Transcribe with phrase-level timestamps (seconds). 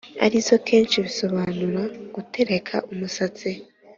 [0.25, 1.83] ari zo kesh, bisobanura
[2.15, 3.49] gutereka umusatsi